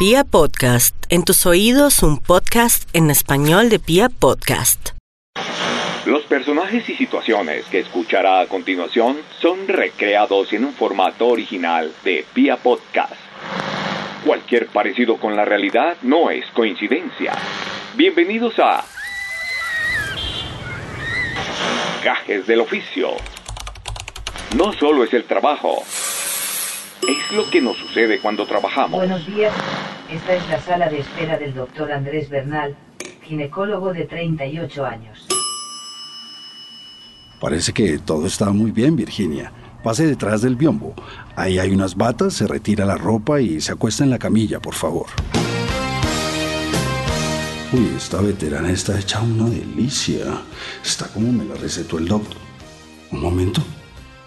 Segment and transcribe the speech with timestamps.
[0.00, 4.92] Pia Podcast, en tus oídos un podcast en español de Pia Podcast.
[6.06, 12.24] Los personajes y situaciones que escuchará a continuación son recreados en un formato original de
[12.32, 13.12] Pia Podcast.
[14.24, 17.34] Cualquier parecido con la realidad no es coincidencia.
[17.94, 18.82] Bienvenidos a
[22.02, 23.10] Gajes del Oficio.
[24.56, 25.84] No solo es el trabajo,
[27.08, 28.92] es lo que nos sucede cuando trabajamos.
[28.92, 29.52] Buenos días.
[30.10, 32.76] Esta es la sala de espera del doctor Andrés Bernal,
[33.22, 35.26] ginecólogo de 38 años.
[37.40, 39.52] Parece que todo está muy bien, Virginia.
[39.82, 40.94] Pase detrás del biombo.
[41.36, 44.74] Ahí hay unas batas, se retira la ropa y se acuesta en la camilla, por
[44.74, 45.06] favor.
[47.72, 50.24] Uy, esta veterana está hecha una delicia.
[50.84, 52.36] Está como me la recetó el doctor.
[53.12, 53.62] Un momento.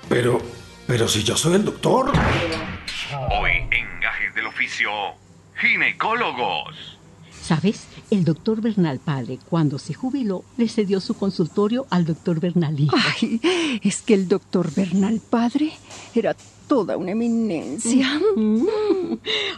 [0.09, 0.41] Pero,
[0.87, 2.11] pero si yo soy el doctor.
[3.31, 4.89] Hoy en Gajes del Oficio,
[5.55, 6.97] ginecólogos.
[7.41, 7.87] ¿Sabes?
[8.09, 12.95] El doctor Bernal padre, cuando se jubiló, le cedió su consultorio al doctor Bernal hijo.
[12.95, 13.39] Ay,
[13.83, 15.71] es que el doctor Bernal padre
[16.15, 16.35] era
[16.67, 18.19] toda una eminencia.
[18.35, 18.65] Mm.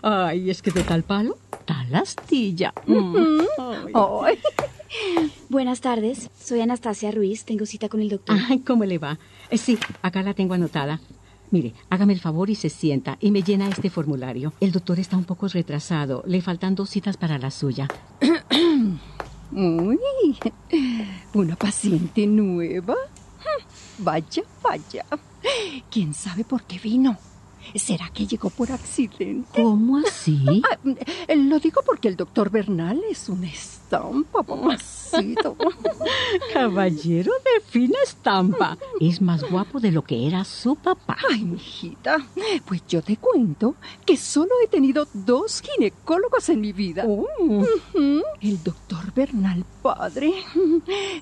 [0.01, 2.73] Ay, es que de tal palo, tal astilla.
[2.87, 3.39] Mm.
[3.59, 3.93] Ay.
[3.93, 4.39] Ay,
[5.49, 8.37] Buenas tardes, soy Anastasia Ruiz, tengo cita con el doctor.
[8.49, 9.19] Ay, ¿cómo le va?
[9.49, 10.99] Eh, sí, acá la tengo anotada.
[11.51, 14.53] Mire, hágame el favor y se sienta y me llena este formulario.
[14.59, 16.23] El doctor está un poco retrasado.
[16.25, 17.87] Le faltan dos citas para la suya.
[19.51, 19.99] uy,
[21.33, 22.95] una paciente nueva.
[23.99, 25.05] Vaya, vaya.
[25.89, 27.17] ¿Quién sabe por qué vino?
[27.73, 29.61] ¿Será que llegó por accidente?
[29.61, 30.35] ¿Cómo así?
[30.65, 30.77] Ah,
[31.27, 35.55] eh, lo digo porque el doctor Bernal es una estampa, papacito.
[36.53, 38.77] Caballero de fina estampa.
[38.99, 41.17] Es más guapo de lo que era su papá.
[41.29, 42.25] Ay, mijita,
[42.65, 47.03] pues yo te cuento que solo he tenido dos ginecólogos en mi vida.
[47.07, 47.25] Oh.
[48.41, 50.33] El doctor Bernal padre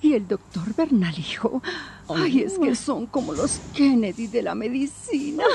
[0.02, 1.62] y el doctor Bernal hijo.
[2.10, 5.44] Ay, es que son como los Kennedy de la medicina.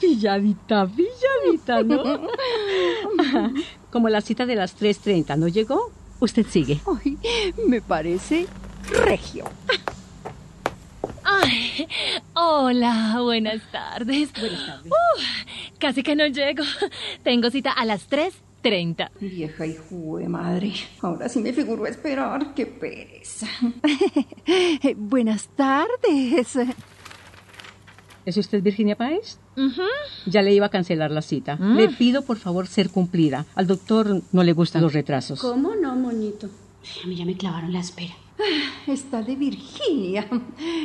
[0.00, 2.28] Pilladita, pilladita, ¿no?
[3.90, 5.90] Como la cita de las 3.30 no llegó,
[6.20, 6.80] usted sigue.
[6.86, 7.18] Ay,
[7.66, 8.46] me parece
[8.90, 9.44] regio.
[11.24, 11.88] Ay,
[12.34, 14.30] hola, buenas tardes.
[14.38, 14.92] Buenas tardes.
[14.92, 15.24] Uf,
[15.78, 16.62] casi que no llego.
[17.24, 18.08] Tengo cita a las
[18.62, 19.10] 3.30.
[19.20, 20.72] Vieja hijo de madre.
[21.00, 22.54] Ahora sí me figuro esperar.
[22.54, 23.46] Qué pereza.
[24.96, 26.58] Buenas tardes.
[28.24, 29.38] ¿Es usted Virginia Páez?
[30.26, 31.56] Ya le iba a cancelar la cita.
[31.56, 33.46] Le pido por favor ser cumplida.
[33.54, 35.40] Al doctor no le gustan los retrasos.
[35.40, 36.50] ¿Cómo no, moñito?
[37.04, 38.14] A mí ya me clavaron la espera.
[38.86, 40.28] Está de Virginia.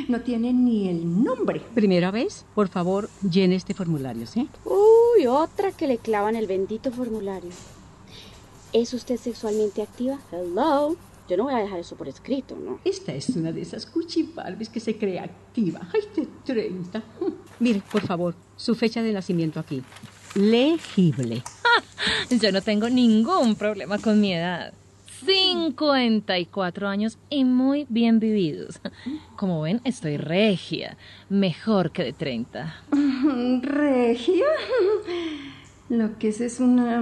[0.08, 1.60] No tiene ni el nombre.
[1.74, 4.48] Primera vez, por favor, llene este formulario, ¿sí?
[4.64, 7.50] Uy, otra que le clavan el bendito formulario.
[8.72, 10.18] ¿Es usted sexualmente activa?
[10.32, 10.96] Hello.
[11.28, 12.80] Yo no voy a dejar eso por escrito, ¿no?
[12.84, 15.88] Esta es una de esas cuchibarbis que se cree activa.
[15.94, 17.02] ¡Ay, de 30!
[17.60, 19.82] Mire, por favor, su fecha de nacimiento aquí.
[20.34, 21.42] Legible.
[22.30, 24.74] Yo no tengo ningún problema con mi edad.
[25.24, 28.80] 54 años y muy bien vividos.
[29.36, 30.96] Como ven, estoy regia.
[31.28, 32.74] Mejor que de 30.
[33.62, 34.46] Regia.
[35.88, 37.00] Lo que es es una...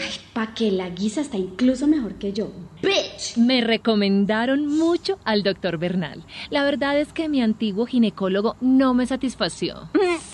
[0.00, 2.50] Ay, pa' que la guisa está incluso mejor que yo.
[2.82, 3.36] ¡Bitch!
[3.36, 6.24] Me recomendaron mucho al doctor Bernal.
[6.50, 9.88] La verdad es que mi antiguo ginecólogo no me satisfació.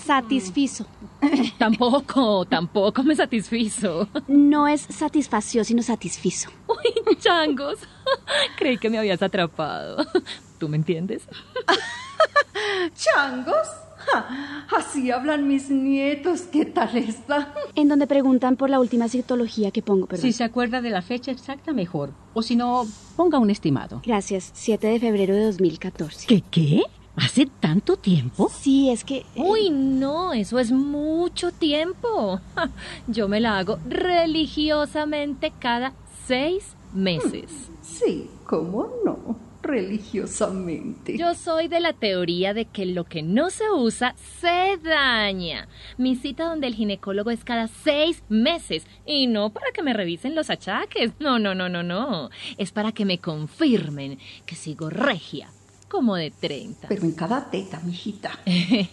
[0.05, 0.85] Satisfizo.
[1.57, 4.07] Tampoco, tampoco me satisfizo.
[4.27, 6.49] No es satisfació, sino satisfizo.
[6.67, 7.79] Uy, changos.
[8.57, 10.05] Creí que me habías atrapado.
[10.59, 11.27] ¿Tú me entiendes?
[12.95, 13.67] ¿Changos?
[14.75, 16.41] Así hablan mis nietos.
[16.41, 17.53] ¿Qué tal está?
[17.73, 20.21] En donde preguntan por la última citología que pongo, perdón.
[20.21, 22.11] Si se acuerda de la fecha exacta, mejor.
[22.33, 22.85] O si no,
[23.15, 24.01] ponga un estimado.
[24.05, 26.27] Gracias, 7 de febrero de 2014.
[26.27, 26.83] ¿Qué qué?
[27.17, 28.49] ¿Hace tanto tiempo?
[28.53, 29.17] Sí, es que...
[29.19, 32.41] eh, Uy, no, eso es mucho tiempo.
[33.07, 35.93] Yo me la hago religiosamente cada
[36.27, 37.49] seis meses.
[37.85, 39.39] Sí, ¿cómo no?
[39.61, 41.17] Religiosamente.
[41.17, 45.67] Yo soy de la teoría de que lo que no se usa se daña.
[45.97, 50.35] Mi cita donde el ginecólogo es cada seis meses y no para que me revisen
[50.35, 51.11] los achaques.
[51.19, 52.29] No, no, no, no, no.
[52.57, 55.49] Es para que me confirmen que sigo regia,
[55.95, 56.89] como de 30.
[56.89, 58.37] Pero en cada teta, mijita.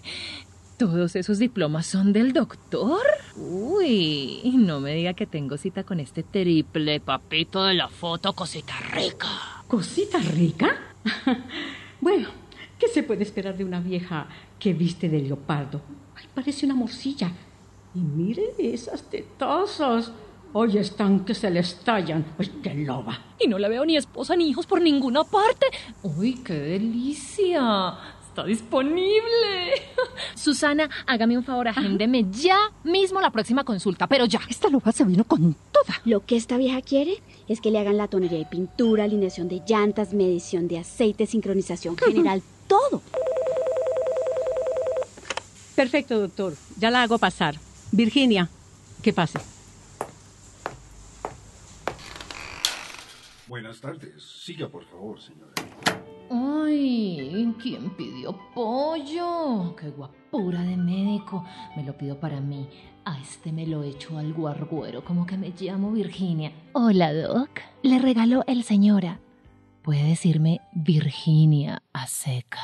[0.79, 3.03] ¿Todos esos diplomas son del doctor?
[3.37, 8.75] Uy, no me diga que tengo cita con este triple papito de la foto, cosita
[8.93, 9.29] rica.
[9.67, 10.77] ¿Cosita rica?
[12.01, 12.29] bueno,
[12.79, 14.29] ¿qué se puede esperar de una vieja
[14.61, 15.83] que viste de leopardo?
[16.15, 17.33] Ay, parece una morcilla.
[17.97, 20.13] Y mire esas tetazas.
[20.55, 22.27] Hoy están que se le estallan.
[22.39, 23.19] ¡Ay, qué loba!
[23.41, 25.67] Y no le veo ni esposa ni hijos por ninguna parte.
[26.03, 27.95] ¡Uy, qué delicia!
[28.29, 29.73] Está disponible.
[30.35, 34.41] Susana, hágame un favor, agéndeme ya mismo la próxima consulta, pero ya.
[34.47, 36.01] Esta loba se vino con toda.
[36.05, 39.63] Lo que esta vieja quiere es que le hagan la tonería de pintura, alineación de
[39.67, 43.01] llantas, medición de aceite, sincronización general, todo.
[45.75, 46.55] Perfecto, doctor.
[46.79, 47.57] Ya la hago pasar.
[47.91, 48.51] Virginia,
[49.03, 49.39] que pase.
[53.83, 54.23] Buenas tardes.
[54.23, 55.53] Siga, por favor, señora.
[56.31, 59.75] Ay, ¿quién pidió pollo?
[59.77, 61.45] Qué guapura de médico.
[61.77, 62.69] Me lo pido para mí.
[63.05, 66.53] A este me lo echo al guarguero, como que me llamo Virginia.
[66.75, 67.51] Hola, Doc.
[67.83, 69.19] Le regaló el señora.
[69.83, 72.61] Puede decirme Virginia a seca.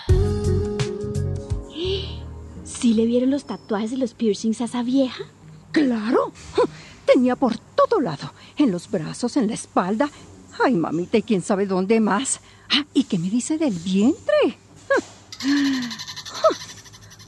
[2.62, 5.24] ¿Sí le vieron los tatuajes y los piercings a esa vieja?
[5.72, 6.32] ¡Claro!
[7.12, 8.32] Tenía por todo lado.
[8.56, 10.10] En los brazos, en la espalda.
[10.64, 12.40] Ay, mamita, y quién sabe dónde más.
[12.70, 14.58] Ah, ¿y qué me dice del vientre?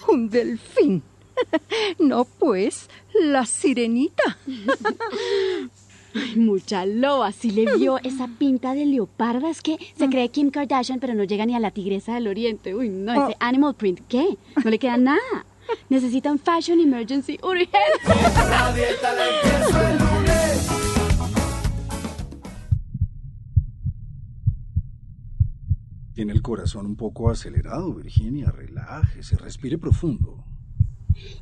[0.08, 1.02] Un delfín.
[1.98, 4.36] No, pues, la sirenita.
[6.14, 9.48] Ay, mucha loba, sí le vio esa pinta de leoparda.
[9.48, 12.74] Es que se cree Kim Kardashian, pero no llega ni a la tigresa del oriente.
[12.74, 14.36] Uy, no, ese animal print, ¿qué?
[14.62, 15.46] No le queda nada.
[15.88, 17.78] Necesita un fashion emergency urgente.
[26.20, 28.50] Tiene el corazón un poco acelerado, Virginia.
[28.50, 30.44] Relájese, respire profundo.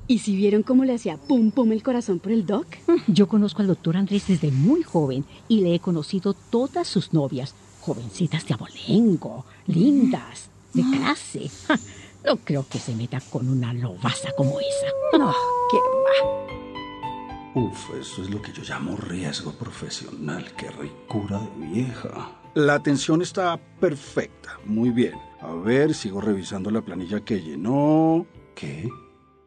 [0.07, 2.69] ¿Y si vieron cómo le hacía pum pum el corazón por el doc?
[3.09, 7.57] Yo conozco al doctor Andrés desde muy joven y le he conocido todas sus novias.
[7.81, 11.51] Jovencitas de abolengo, lindas, de clase.
[11.67, 11.77] Ja,
[12.25, 15.19] No creo que se meta con una lobaza como esa.
[15.19, 15.35] No,
[15.73, 17.63] qué va.
[17.65, 20.53] Uf, eso es lo que yo llamo riesgo profesional.
[20.57, 22.38] Qué ricura de vieja.
[22.55, 24.59] La atención está perfecta.
[24.65, 25.15] Muy bien.
[25.41, 28.27] A ver, sigo revisando la planilla que llenó.
[28.55, 28.89] ¿Qué?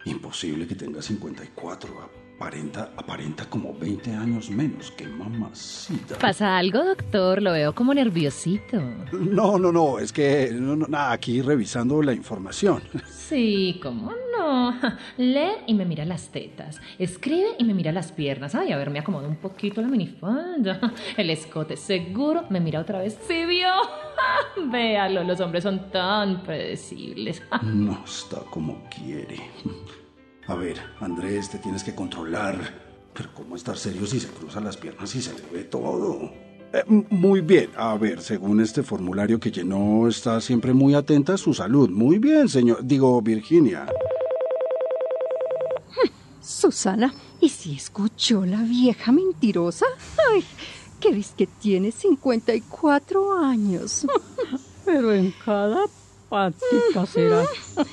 [0.05, 2.21] Imposible que tenga 54.
[2.37, 4.91] Aparenta, aparenta como 20 años menos.
[4.91, 6.17] ¡Qué mamacita!
[6.17, 7.41] ¿Pasa algo, doctor?
[7.41, 8.81] Lo veo como nerviosito.
[9.11, 9.99] No, no, no.
[9.99, 12.81] Es que no, no, nada, aquí revisando la información.
[13.09, 14.11] Sí, ¿cómo
[15.17, 16.81] Lee y me mira las tetas.
[16.99, 18.55] Escribe y me mira las piernas.
[18.55, 20.79] Ay, a ver, me acomodo un poquito la minifalda.
[21.17, 23.17] El escote seguro me mira otra vez.
[23.27, 23.69] ¿Sí vio?
[24.71, 27.41] Véalo, los hombres son tan predecibles.
[27.63, 29.37] No está como quiere.
[30.47, 32.91] A ver, Andrés, te tienes que controlar.
[33.13, 36.31] Pero ¿cómo estar serio si se cruzan las piernas y se le ve todo?
[36.73, 37.69] Eh, muy bien.
[37.75, 41.89] A ver, según este formulario que llenó, está siempre muy atenta a su salud.
[41.89, 42.79] Muy bien, señor.
[42.83, 43.87] Digo, Virginia.
[46.41, 49.85] Susana, ¿y si escuchó la vieja mentirosa?
[50.31, 50.43] Ay,
[50.99, 54.07] ¿qué ves que tiene 54 años?
[54.85, 55.85] Pero en cada
[56.29, 57.45] patica será.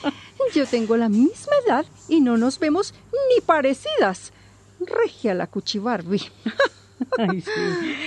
[0.54, 4.32] Yo tengo la misma edad y no nos vemos ni parecidas.
[4.80, 6.22] Regia la cuchibarbi.
[7.18, 7.50] Ay, sí.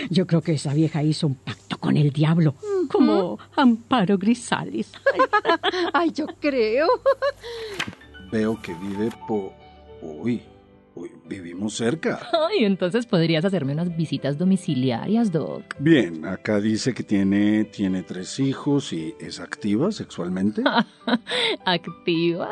[0.10, 2.56] Yo creo que esa vieja hizo un pacto con el diablo,
[2.90, 4.92] como Amparo Grisales.
[5.94, 6.88] Ay, yo creo.
[8.32, 9.61] Veo que vive por...
[10.02, 10.42] Uy,
[10.96, 12.20] uy, vivimos cerca.
[12.50, 15.76] Ay, entonces podrías hacerme unas visitas domiciliarias, Doc.
[15.80, 20.64] Bien, acá dice que tiene, tiene tres hijos y es activa sexualmente.
[21.66, 22.50] Activa.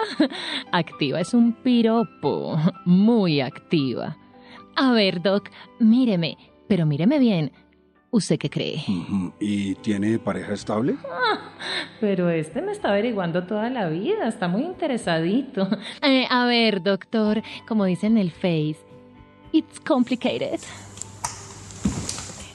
[0.72, 2.58] Activa es un piropo.
[2.86, 4.18] Muy activa.
[4.76, 6.38] A ver, Doc, míreme,
[6.68, 7.52] pero míreme bien.
[8.12, 8.84] ¿Usted qué cree?
[9.40, 10.98] ¿Y tiene pareja estable?
[12.00, 15.68] Pero este me está averiguando toda la vida, está muy interesadito.
[16.02, 18.78] Eh, a ver, doctor, como dice en el Face,
[19.52, 20.60] it's complicated.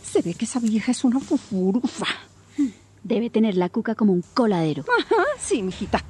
[0.02, 2.06] Se ve que esa vieja es una fufurufa.
[3.04, 4.84] Debe tener la cuca como un coladero.
[4.98, 6.02] Ajá, sí, mijita.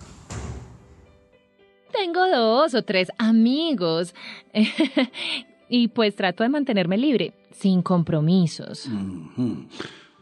[1.93, 4.15] Tengo dos o tres amigos.
[5.69, 8.89] y pues trato de mantenerme libre, sin compromisos.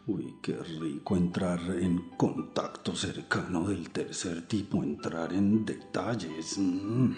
[0.05, 6.57] Uy, qué rico entrar en contacto cercano del tercer tipo, entrar en detalles.
[6.57, 7.13] Mm.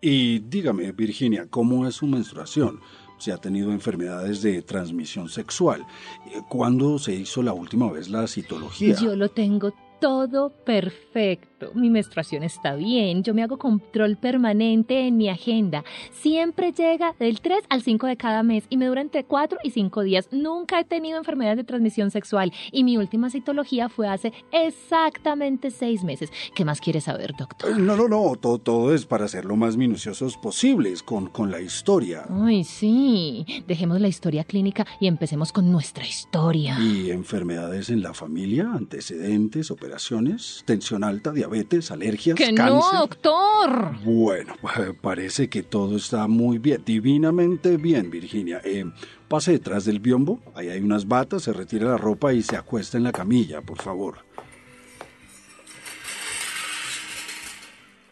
[0.00, 2.80] Y dígame, Virginia, ¿cómo es su menstruación?
[3.18, 5.86] ¿Se ha tenido enfermedades de transmisión sexual?
[6.26, 8.96] Eh, ¿Cuándo se hizo la última vez la citología?
[8.96, 11.53] Yo lo tengo todo perfecto.
[11.74, 13.22] Mi menstruación está bien.
[13.22, 15.84] Yo me hago control permanente en mi agenda.
[16.12, 19.70] Siempre llega del 3 al 5 de cada mes y me dura entre 4 y
[19.70, 20.28] 5 días.
[20.32, 26.04] Nunca he tenido enfermedades de transmisión sexual y mi última citología fue hace exactamente 6
[26.04, 26.30] meses.
[26.54, 27.70] ¿Qué más quiere saber, doctor?
[27.70, 31.50] Eh, No, no, no, todo, todo es para ser lo más minuciosos posibles con, con
[31.50, 32.26] la historia.
[32.30, 33.46] Ay, sí.
[33.66, 36.78] Dejemos la historia clínica y empecemos con nuestra historia.
[36.80, 38.70] ¿Y enfermedades en la familia?
[38.74, 40.62] ¿Antecedentes, operaciones?
[40.66, 41.53] ¿Tensión alta, diabetes,
[41.90, 42.92] alergias, ¡Que cáncer?
[42.92, 43.96] no, doctor!
[44.04, 48.60] Bueno, eh, parece que todo está muy bien, divinamente bien, Virginia.
[48.64, 48.84] Eh,
[49.28, 52.96] pase detrás del biombo, ahí hay unas batas, se retira la ropa y se acuesta
[52.96, 54.18] en la camilla, por favor.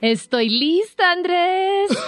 [0.00, 1.90] Estoy lista, Andrés.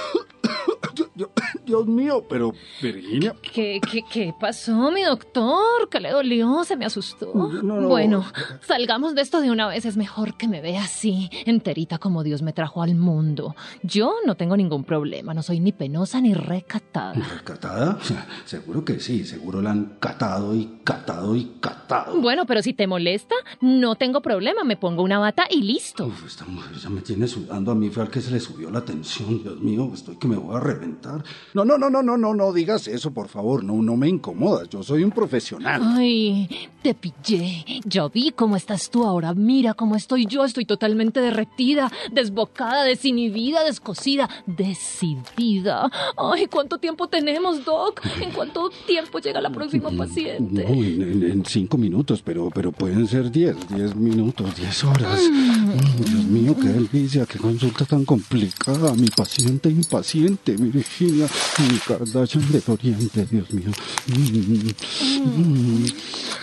[1.64, 2.52] Dios, mío, pero
[2.82, 5.88] Virginia, ¿Qué, qué, qué pasó, mi doctor?
[5.90, 6.64] ¿Qué le dolió?
[6.64, 7.32] ¿Se me asustó?
[7.34, 7.88] No, no.
[7.88, 8.24] Bueno,
[8.60, 9.84] salgamos de esto de una vez.
[9.84, 13.54] Es mejor que me vea así, enterita como Dios me trajo al mundo.
[13.82, 15.34] Yo no tengo ningún problema.
[15.34, 17.14] No soy ni penosa ni recatada.
[17.44, 17.98] ¿catada?
[18.44, 22.20] Seguro que sí, seguro la han catado y catado y catado.
[22.20, 24.64] Bueno, pero si te molesta, no tengo problema.
[24.64, 26.06] Me pongo una bata y listo.
[26.06, 28.70] Uf, esta mujer ya me tiene sudando a mí, fue al que se le subió
[28.70, 31.24] la tensión, Dios mío, estoy que me voy a reventar.
[31.54, 34.68] No, no, no, no, no, no, no digas eso, por favor, no, no me incomodas,
[34.68, 35.80] yo soy un profesional.
[35.84, 36.48] Ay,
[36.82, 37.64] te pillé.
[37.84, 39.34] Ya vi cómo estás tú ahora.
[39.34, 40.44] Mira cómo estoy yo.
[40.44, 45.88] Estoy totalmente derretida, desbocada, desinhibida, descosida, decidida.
[46.16, 48.00] Ay, ¿cuánto tiempo tenemos, Doc?
[48.20, 50.66] ¿En cuánto tiempo llega la próxima No, paciente?
[50.66, 55.20] en, en- en cinco minutos, pero, pero pueden ser diez, diez minutos, diez horas.
[55.30, 58.92] Mm, Dios mío, qué delicia, qué consulta tan complicada.
[58.94, 63.70] Mi paciente impaciente, Virginia, mi Kardashian del Oriente, Dios mío.
[64.08, 64.14] Mm,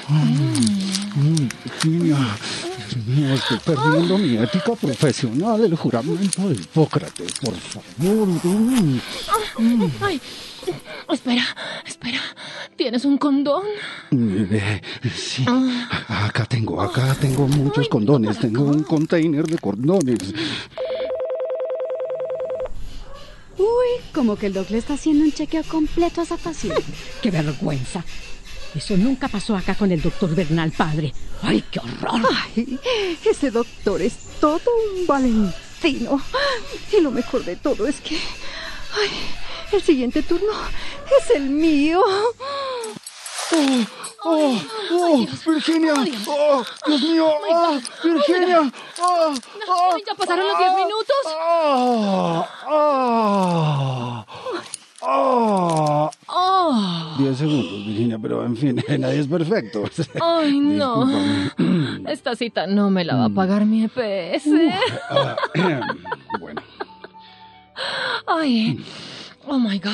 [0.10, 0.24] mm,
[1.16, 1.50] mm,
[1.84, 8.28] Dios mío, estoy perdiendo mi ética profesional, el juramento de Hipócrates, por favor.
[9.58, 9.92] mm.
[10.02, 10.22] Ay,
[11.10, 11.44] espera,
[11.86, 12.20] espera.
[12.76, 13.64] ¿Tienes un condón?
[14.12, 14.82] Eh,
[15.16, 15.46] sí,
[16.08, 20.18] acá tengo, acá tengo muchos condones, tengo un container de condones.
[23.58, 26.84] Uy, como que el doc le está haciendo un chequeo completo a esa paciente.
[27.24, 28.06] ¡Qué vergüenza!
[28.76, 31.12] Eso nunca pasó acá con el doctor Bernal, padre.
[31.42, 32.22] ¡Ay, qué horror!
[32.56, 32.80] Ay,
[33.26, 34.62] ese doctor es todo
[34.94, 36.22] un valentino.
[36.96, 38.16] Y lo mejor de todo es que...
[38.16, 39.10] Ay,
[39.72, 40.54] el siguiente turno
[41.20, 42.04] es el mío.
[42.06, 43.86] ¡Oh,
[44.24, 44.62] oh,
[44.92, 45.94] oh, Virginia!
[46.28, 47.28] ¡Oh, Dios mío!
[47.50, 48.72] ¡Oh, Virginia!
[49.00, 49.34] ¡Oh,
[49.68, 51.16] oh, Ay, ya pasaron los 10 minutos.
[51.26, 54.26] ¡Oh, oh,
[55.02, 56.12] oh!
[56.34, 59.84] Oh, Diez segundos, Virginia, pero en fin, nadie es perfecto.
[60.22, 61.08] ay, no.
[62.08, 64.48] Esta cita no me la va a pagar mi EPS.
[65.10, 65.36] Ah,
[66.40, 66.62] bueno.
[68.28, 68.80] Ay,
[69.48, 69.92] oh my God.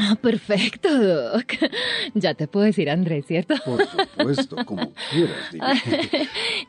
[0.00, 1.44] Ah, perfecto, Doc.
[2.14, 3.54] Ya te puedo decir Andrés, ¿cierto?
[3.64, 5.66] Por supuesto, como quieras, dime.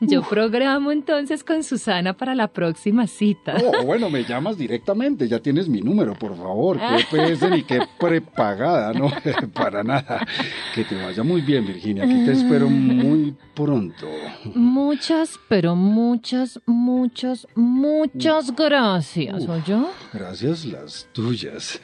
[0.00, 3.56] Yo programo entonces con Susana para la próxima cita.
[3.64, 6.78] Oh, bueno, me llamas directamente, ya tienes mi número, por favor.
[6.78, 9.10] Qué PS ni qué prepagada, no,
[9.54, 10.26] para nada.
[10.74, 12.04] Que te vaya muy bien, Virginia.
[12.04, 14.08] Aquí te espero muy pronto.
[14.54, 19.90] Muchas, pero muchas, muchas, muchas gracias, ¿oyó?
[20.12, 21.80] Gracias, las tuyas.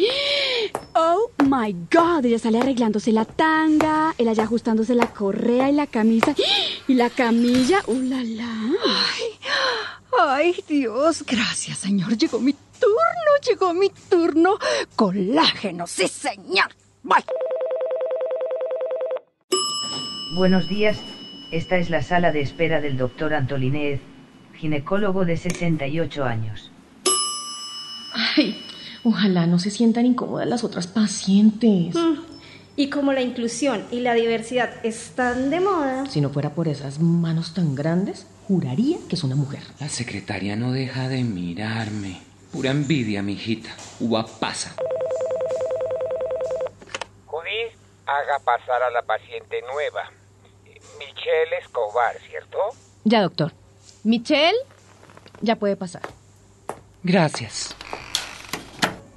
[0.94, 5.86] Oh my god, ella sale arreglándose la tanga, él allá ajustándose la correa y la
[5.86, 6.34] camisa.
[6.88, 8.72] Y la camilla, uh la la.
[10.18, 12.16] Ay, Dios, gracias, señor.
[12.16, 14.58] Llegó mi turno, llegó mi turno.
[14.96, 16.74] Colágeno, sí, señor.
[17.04, 17.24] Bye.
[20.34, 20.98] Buenos días,
[21.52, 24.00] esta es la sala de espera del doctor Antolinez,
[24.56, 26.72] ginecólogo de 78 años.
[28.12, 28.60] Ay,
[29.04, 31.94] ojalá no se sientan incómodas las otras pacientes.
[32.76, 36.98] Y como la inclusión y la diversidad están de moda, Si no fuera por esas
[37.00, 39.60] manos tan grandes, juraría que es una mujer.
[39.80, 42.20] La secretaria no deja de mirarme.
[42.52, 43.70] Pura envidia, mijita.
[44.00, 44.74] Uva pasa.
[47.26, 47.72] Judith,
[48.06, 50.10] haga pasar a la paciente nueva.
[50.98, 52.58] Michelle Escobar, ¿cierto?
[53.04, 53.52] Ya, doctor.
[54.04, 54.56] Michelle,
[55.42, 56.02] ya puede pasar.
[57.02, 57.74] Gracias.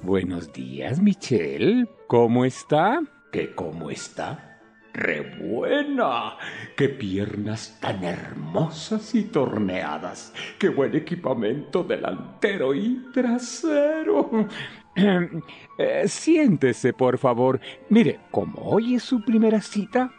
[0.04, 1.86] Buenos días, Michelle.
[2.08, 3.00] ¿Cómo está?
[3.32, 4.60] ¿Qué cómo está?
[4.92, 6.36] ¡Re buena!
[6.76, 10.34] ¡Qué piernas tan hermosas y torneadas!
[10.58, 14.48] ¡Qué buen equipamiento delantero y trasero!
[15.76, 17.60] Eh, siéntese, por favor.
[17.88, 20.12] Mire, como hoy es su primera cita,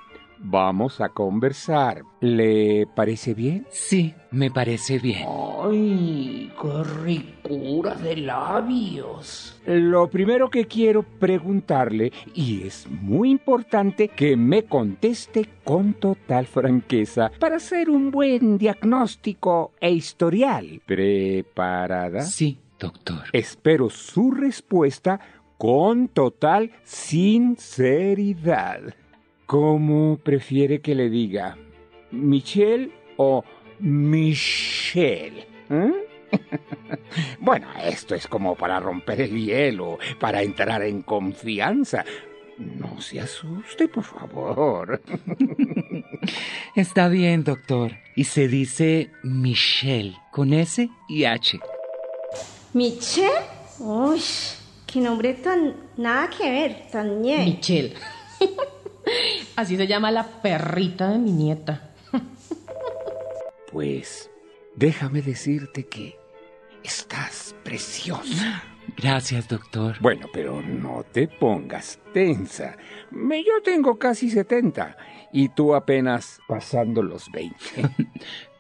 [0.46, 2.04] vamos a conversar.
[2.22, 3.66] ¿Le parece bien?
[3.70, 5.25] Sí, me parece bien.
[5.28, 9.60] ¡Ay, qué ricura de labios!
[9.66, 17.32] Lo primero que quiero preguntarle, y es muy importante que me conteste con total franqueza
[17.40, 20.82] para hacer un buen diagnóstico e historial.
[20.86, 22.22] ¿Preparada?
[22.22, 23.24] Sí, doctor.
[23.34, 25.20] Espero su respuesta
[25.58, 28.82] con total sinceridad.
[29.46, 31.56] ¿Cómo prefiere que le diga?
[32.12, 33.44] ¿Michelle o
[33.80, 35.48] Michelle?
[35.70, 36.08] ¿Eh?
[37.40, 42.04] bueno, esto es como para romper el hielo, para entrar en confianza.
[42.58, 45.02] No se asuste, por favor.
[46.75, 47.92] Está bien, doctor.
[48.16, 51.60] Y se dice Michelle, con S y H.
[52.74, 53.30] ¿Michelle?
[53.78, 54.22] Uy,
[54.88, 57.46] qué nombre tan nada que ver, tan ñe.
[57.46, 57.94] Michelle.
[59.55, 61.91] Así se llama la perrita de mi nieta.
[63.71, 64.29] Pues
[64.75, 66.17] déjame decirte que
[66.83, 68.63] estás preciosa.
[68.97, 69.97] Gracias, doctor.
[70.00, 72.77] Bueno, pero no te pongas tensa.
[73.12, 74.95] Me- Yo tengo casi 70
[75.33, 77.57] y tú apenas pasando los 20.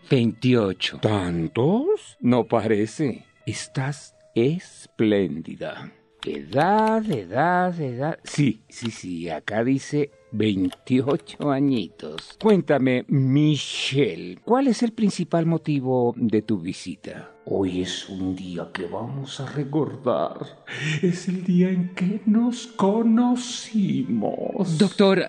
[0.09, 0.97] 28.
[1.01, 2.17] ¿Tantos?
[2.19, 3.25] No parece.
[3.45, 5.91] Estás espléndida.
[6.25, 8.19] Edad, edad, edad.
[8.23, 12.37] Sí, sí, sí, acá dice 28 añitos.
[12.41, 17.31] Cuéntame, Michelle, ¿cuál es el principal motivo de tu visita?
[17.45, 20.65] Hoy es un día que vamos a recordar.
[21.01, 24.25] Es el día en que nos conocimos.
[24.77, 25.25] Doctor,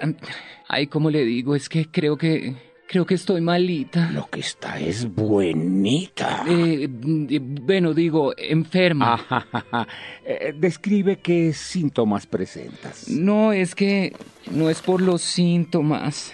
[0.67, 1.55] ay, ¿cómo le digo?
[1.55, 2.57] Es que creo que...
[2.89, 4.11] Creo que estoy malita.
[4.13, 6.45] Lo que está es buenita.
[6.49, 9.15] Eh, mm, bueno, digo, enferma.
[9.29, 9.89] Ajá,
[10.25, 13.09] Eh, describe qué síntomas presentas.
[13.09, 14.15] No, es que
[14.51, 16.33] no es por los síntomas.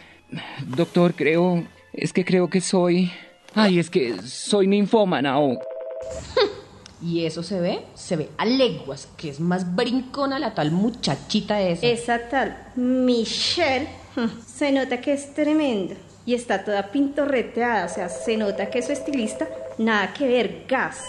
[0.67, 3.11] Doctor, creo, es que creo que soy...
[3.55, 5.59] Ay, es que soy ninfómana o...
[7.03, 7.81] ¿Y eso se ve?
[7.95, 11.87] Se ve a leguas, que es más brincona la tal muchachita esa.
[11.87, 13.89] Esa tal Michelle,
[14.47, 15.97] se nota que es tremenda.
[16.25, 19.49] Y está toda pintorreteada, o sea, se nota que su estilista,
[19.79, 21.05] nada que ver, gas.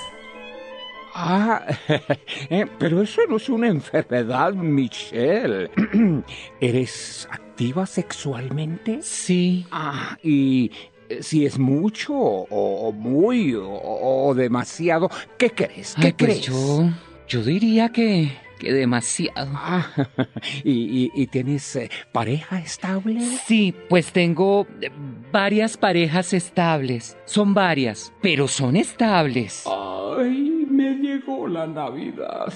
[1.16, 1.64] Ah,
[2.50, 5.70] eh, pero eso no es una enfermedad, Michelle.
[6.60, 9.00] ¿Eres activa sexualmente?
[9.04, 9.68] Sí.
[9.72, 10.72] Ah, y
[11.10, 15.94] eh, si es mucho o, o muy o, o demasiado, ¿qué crees?
[16.02, 16.46] ¿Qué Ay, pues crees?
[16.48, 16.90] yo,
[17.28, 18.32] yo diría que,
[18.64, 19.52] que demasiado.
[19.54, 19.88] Ah,
[20.64, 23.20] ¿y, y- y tienes eh, pareja estable?
[23.46, 24.90] Sí, pues tengo eh,
[25.32, 27.18] varias parejas estables.
[27.26, 29.64] Son varias, pero son estables.
[29.68, 32.52] Ay, me llegó la Navidad.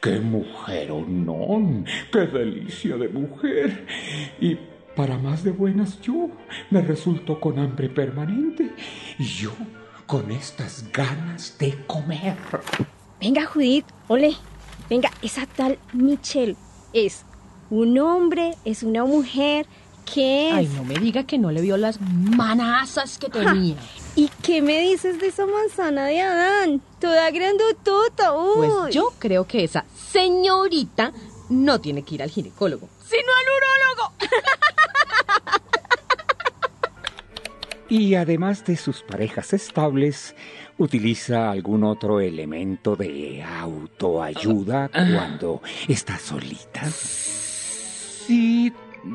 [0.00, 1.84] ¡Qué mujeronón!
[2.12, 3.86] ¡Qué delicia de mujer!
[4.40, 4.56] Y
[4.96, 6.28] para más de buenas yo
[6.70, 8.70] me resulto con hambre permanente
[9.18, 9.52] y yo
[10.06, 12.36] con estas ganas de comer.
[13.20, 14.32] Venga, Judith, ole.
[14.88, 16.56] Venga, esa tal Michelle
[16.92, 17.24] es
[17.70, 19.66] un hombre, es una mujer,
[20.12, 20.54] ¿qué es?
[20.54, 23.76] Ay, no me diga que no le vio las manazas que tenía.
[24.16, 26.80] ¿Y qué me dices de esa manzana de Adán?
[27.00, 28.66] Toda grandotota, uy.
[28.68, 31.12] Pues yo creo que esa señorita
[31.50, 34.12] no tiene que ir al ginecólogo, sino al urólogo.
[37.90, 40.34] Y además de sus parejas estables,
[40.78, 46.88] utiliza algún otro elemento de autoayuda cuando está solita.
[46.88, 48.72] Sí,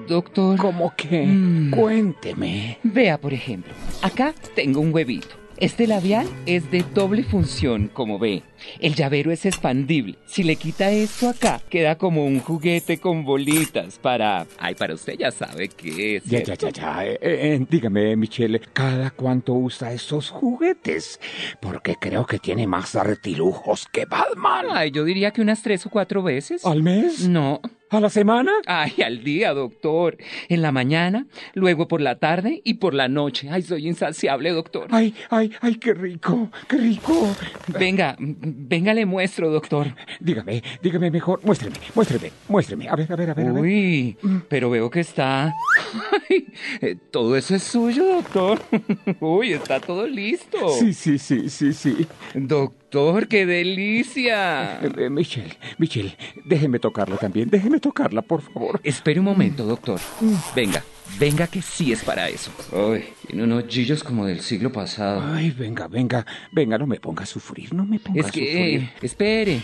[0.07, 0.57] doctor.
[0.57, 1.25] ¿Cómo que?
[1.25, 1.71] Mm.
[1.71, 2.77] Cuénteme.
[2.83, 5.35] Vea, por ejemplo, acá tengo un huevito.
[5.57, 8.43] Este labial es de doble función, como ve.
[8.79, 10.15] El llavero es expandible.
[10.25, 14.45] Si le quita esto acá, queda como un juguete con bolitas para...
[14.59, 16.23] Ay, para usted ya sabe qué es.
[16.25, 17.05] Ya, ya, ya, ya.
[17.05, 21.19] Eh, eh, dígame, Michelle, ¿cada cuánto usa esos juguetes?
[21.61, 24.67] Porque creo que tiene más artilujos que Batman.
[24.71, 26.65] Ay, yo diría que unas tres o cuatro veces.
[26.65, 27.27] ¿Al mes?
[27.27, 27.61] No.
[27.93, 28.51] ¿A la semana?
[28.65, 30.17] Ay, al día, doctor.
[30.49, 33.49] En la mañana, luego por la tarde y por la noche.
[33.51, 34.87] Ay, soy insaciable, doctor.
[34.89, 37.35] Ay, ay, ay, qué rico, qué rico.
[37.67, 38.17] Venga,
[38.55, 39.87] venga, le muestro, doctor.
[40.19, 41.39] Dígame, dígame mejor.
[41.43, 42.87] Muéstreme, muéstreme, muéstreme.
[42.89, 43.61] A ver, a ver, a ver, a ver.
[43.61, 44.17] Uy,
[44.49, 45.53] pero veo que está...
[46.81, 48.59] Eh, todo eso es suyo, doctor.
[49.19, 50.69] Uy, está todo listo.
[50.79, 52.07] Sí, sí, sí, sí, sí.
[52.33, 54.79] Doctor, qué delicia.
[54.81, 57.49] Eh, eh, Michelle, Michelle, déjeme tocarla también.
[57.49, 58.79] Déjeme tocarla, por favor.
[58.83, 59.99] Espere un momento, doctor.
[60.55, 60.83] Venga,
[61.19, 62.51] venga que sí es para eso.
[62.71, 65.23] Ay, tiene unos chillos como del siglo pasado.
[65.33, 68.39] Ay, venga, venga, venga, no me ponga a sufrir, no me ponga Es a que,
[68.45, 68.89] sufrir.
[69.01, 69.61] espere,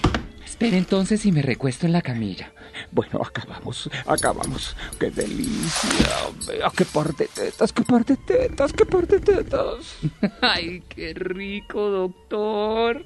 [0.49, 2.51] espere entonces y me recuesto en la camilla.
[2.91, 4.75] Bueno, acabamos, acabamos.
[4.99, 6.09] ¡Qué delicia!
[6.47, 9.97] Vea, qué par de tetas, qué par de tetas, qué par de tetas.
[10.41, 13.05] Ay, qué rico, doctor.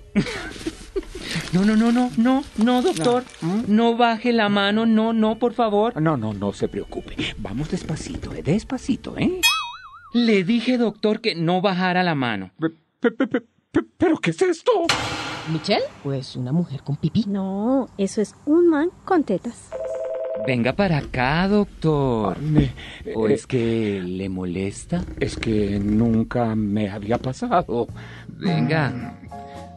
[1.52, 3.26] No, no, no, no, no, no, doctor.
[3.68, 6.02] No baje la mano, no, no, por favor.
[6.02, 7.16] No, no, no se preocupe.
[7.38, 9.42] Vamos despacito, eh, despacito, ¿eh?
[10.14, 12.52] Le dije, doctor, que no bajara la mano.
[13.98, 14.72] ¿Pero qué es esto?
[15.52, 15.84] ¿Michelle?
[16.04, 17.26] Pues una mujer con pipí.
[17.28, 19.70] No, eso es un man con tetas.
[20.46, 22.40] Venga para acá, doctor.
[22.40, 22.74] Me-
[23.16, 25.04] ¿O eh, es que le molesta?
[25.20, 27.88] Es que nunca me había pasado.
[28.28, 29.20] Venga.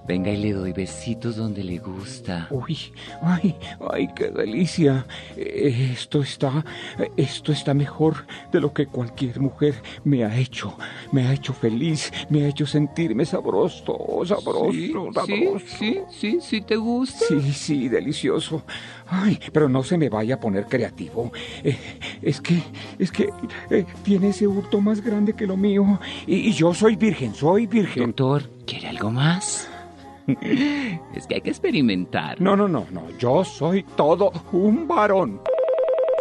[0.06, 2.46] Venga y le doy besitos donde le gusta.
[2.50, 2.78] Uy,
[3.22, 3.56] ay,
[3.92, 5.04] ay, qué delicia.
[5.36, 6.64] Esto está,
[7.16, 10.76] esto está mejor de lo que cualquier mujer me ha hecho.
[11.12, 15.58] Me ha hecho feliz, me ha hecho sentirme sabroso, sabroso, Sí, sabroso.
[15.66, 17.24] sí, sí, sí, sí te gusta.
[17.28, 18.62] Sí, sí, delicioso.
[19.08, 21.32] Ay, pero no se me vaya a poner creativo.
[21.64, 21.76] Eh,
[22.22, 22.62] es que,
[22.98, 23.28] es que
[23.70, 25.98] eh, tiene ese hurto más grande que lo mío.
[26.26, 28.04] Y, y yo soy virgen, soy virgen.
[28.06, 29.68] Doctor, ¿quiere algo más?
[31.14, 32.40] Es que hay que experimentar.
[32.40, 33.10] No, no, no, no.
[33.18, 35.40] Yo soy todo un varón.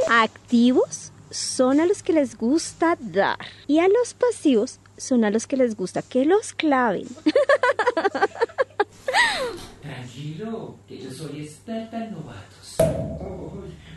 [0.10, 5.48] Activos son a los que les gusta dar y a los pasivos son a los
[5.48, 7.08] que les gusta que los claven.
[9.82, 12.78] Tranquilo, que yo soy experta en novatos.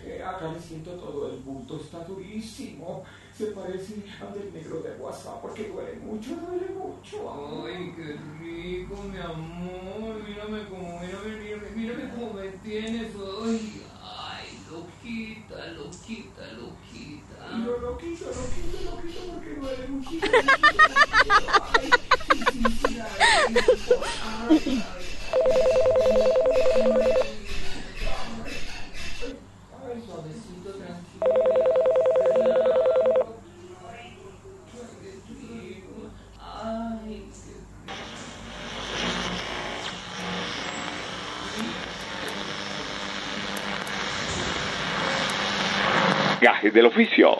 [0.05, 3.05] eh, acá me siento todo el bulto, está durísimo.
[3.38, 7.64] Se parece al del negro de WhatsApp porque duele mucho, duele mucho.
[7.64, 10.24] Ay, qué rico, mi amor.
[10.29, 13.14] Mírame como, mírame, mírame, mírame cómo me tienes.
[13.14, 17.59] Ay, ay, loquita, loquita, loquita.
[17.59, 20.33] Lo loquito, loquito, loquito porque duele muchísimo.
[29.87, 31.68] Ay, suavecito, tranquilo.
[36.61, 37.59] Ay, qué
[46.40, 47.38] Gajes del oficio.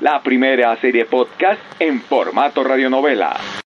[0.00, 0.22] La
[0.54, 3.53] primera serie podcast en formato radionovela.